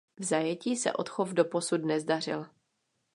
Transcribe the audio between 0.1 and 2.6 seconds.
V zajetí se odchov doposud nezdařil.